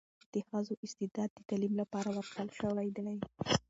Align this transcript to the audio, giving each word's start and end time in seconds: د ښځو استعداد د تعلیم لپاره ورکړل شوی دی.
د 0.33 0.35
ښځو 0.47 0.73
استعداد 0.85 1.29
د 1.35 1.39
تعلیم 1.49 1.73
لپاره 1.81 2.09
ورکړل 2.11 2.49
شوی 2.59 2.87
دی. 2.97 3.09